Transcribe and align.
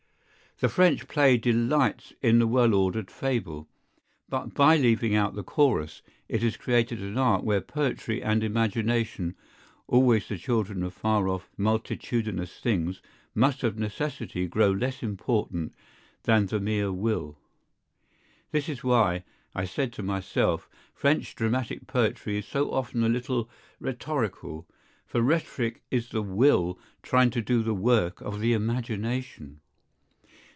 The 0.59 0.69
French 0.69 1.07
play 1.07 1.37
delights 1.37 2.13
in 2.21 2.37
the 2.37 2.45
well 2.45 2.75
ordered 2.75 3.09
fable, 3.09 3.67
but 4.29 4.53
by 4.53 4.77
leaving 4.77 5.15
out 5.15 5.33
the 5.33 5.41
chorus 5.43 6.03
it 6.29 6.43
has 6.43 6.55
created 6.55 6.99
an 7.01 7.17
art 7.17 7.43
where 7.43 7.61
poetry 7.61 8.21
and 8.21 8.43
imagination, 8.43 9.35
always 9.87 10.27
the 10.27 10.37
children 10.37 10.83
of 10.83 10.93
far 10.93 11.27
off 11.27 11.49
multitudinous 11.57 12.59
things, 12.59 13.01
must 13.33 13.63
of 13.63 13.79
necessity 13.79 14.45
grow 14.45 14.69
less 14.69 15.01
important 15.01 15.73
than 16.25 16.45
the 16.45 16.59
mere 16.59 16.91
will. 16.91 17.39
This[Pg 18.53 18.65
340] 18.65 18.71
is 18.73 18.83
why, 18.83 19.23
I 19.55 19.65
said 19.65 19.91
to 19.93 20.03
myself, 20.03 20.69
French 20.93 21.33
dramatic 21.35 21.87
poetry 21.87 22.37
is 22.37 22.45
so 22.47 22.71
often 22.71 23.03
a 23.03 23.09
little 23.09 23.49
rhetorical, 23.79 24.67
for 25.07 25.23
rhetoric 25.23 25.81
is 25.89 26.09
the 26.09 26.21
will 26.21 26.77
trying 27.01 27.31
to 27.31 27.41
do 27.41 27.63
the 27.63 27.73
work 27.73 28.21
of 28.21 28.39
the 28.41 28.53
imagination. 28.53 29.61